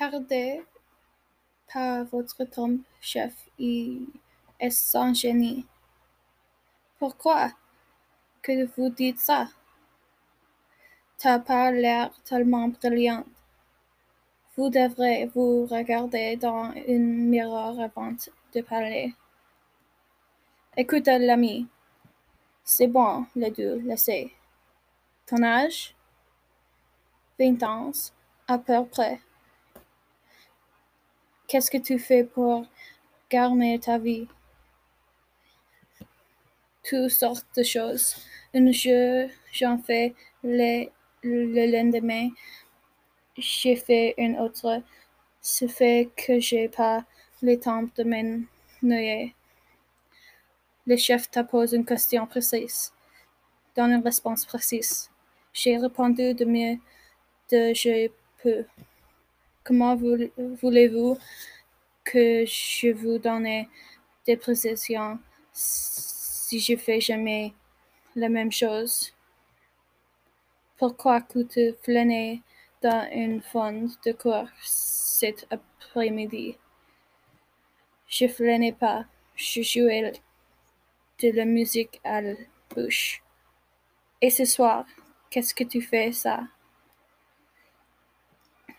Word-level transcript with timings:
perdez 0.00 0.62
pas 1.70 2.04
votre 2.04 2.44
temps, 2.44 2.78
chef, 3.02 3.34
il 3.58 4.06
est 4.58 4.96
un 4.96 5.12
génie. 5.12 5.66
Pourquoi 6.98 7.50
que 8.40 8.64
vous 8.74 8.88
dites 8.88 9.18
ça? 9.18 9.48
T'as 11.18 11.38
pas 11.38 11.70
l'air 11.70 12.10
tellement 12.24 12.68
brillant. 12.68 13.26
Vous 14.56 14.70
devrez 14.70 15.26
vous 15.34 15.66
regarder 15.66 16.36
dans 16.36 16.72
un 16.88 16.98
miroir 16.98 17.78
avant 17.78 18.16
de 18.54 18.60
parler. 18.62 19.14
Écoute, 20.78 21.08
l'ami. 21.08 21.68
C'est 22.64 22.86
bon, 22.86 23.26
les 23.36 23.50
deux, 23.50 23.80
laissez. 23.80 24.32
Ton 25.26 25.42
âge? 25.42 25.94
Vingt 27.38 27.62
ans, 27.62 27.92
à 28.48 28.58
peu 28.58 28.82
près. 28.86 29.20
Qu'est-ce 31.50 31.68
que 31.68 31.78
tu 31.78 31.98
fais 31.98 32.22
pour 32.22 32.64
gagner 33.28 33.80
ta 33.80 33.98
vie? 33.98 34.28
Toutes 36.88 37.10
sortes 37.10 37.44
de 37.56 37.64
choses. 37.64 38.14
Un 38.54 38.70
jeu, 38.70 39.28
j'en 39.50 39.76
fais 39.78 40.14
le, 40.44 40.86
le 41.24 41.66
lendemain. 41.66 42.28
J'ai 43.36 43.74
fait 43.74 44.14
un 44.16 44.34
autre. 44.36 44.80
Ce 45.40 45.66
fait 45.66 46.10
que 46.16 46.38
j'ai 46.38 46.68
pas 46.68 47.04
le 47.42 47.58
temps 47.58 47.82
de 47.96 48.04
m'ennuyer. 48.04 49.34
Le 50.86 50.96
chef 50.96 51.28
te 51.32 51.40
pose 51.40 51.72
une 51.72 51.84
question 51.84 52.28
précise. 52.28 52.92
Donne 53.74 53.94
une 53.94 54.04
réponse 54.04 54.44
précise. 54.44 55.10
J'ai 55.52 55.78
répondu 55.78 56.32
de 56.32 56.44
mieux 56.44 56.76
que 57.50 57.74
je 57.74 58.08
peux. 58.40 58.64
Comment 59.70 59.94
voul- 59.94 60.32
voulez-vous 60.60 61.16
que 62.02 62.44
je 62.44 62.90
vous 62.90 63.18
donne 63.18 63.66
des 64.26 64.36
précisions 64.36 65.20
si 65.52 66.58
je 66.58 66.74
fais 66.74 67.00
jamais 67.00 67.54
la 68.16 68.28
même 68.28 68.50
chose? 68.50 69.14
Pourquoi 70.76 71.20
tu 71.20 71.46
flânais 71.84 72.40
dans 72.82 73.08
une 73.12 73.40
fond 73.40 73.88
de 74.04 74.10
cours 74.10 74.48
cet 74.60 75.46
après-midi? 75.52 76.58
Je 78.08 78.26
flânais 78.26 78.72
pas, 78.72 79.04
je 79.36 79.62
jouais 79.62 80.14
de 81.22 81.30
la 81.30 81.44
musique 81.44 82.00
à 82.02 82.20
la 82.20 82.34
bouche. 82.74 83.22
Et 84.20 84.30
ce 84.30 84.44
soir, 84.44 84.84
qu'est-ce 85.30 85.54
que 85.54 85.62
tu 85.62 85.80
fais 85.80 86.10
ça? 86.10 86.42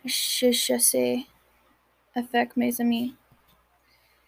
Je 0.03 0.52
chassais 0.52 1.25
avec 2.16 2.57
mes 2.57 2.81
amis. 2.81 3.16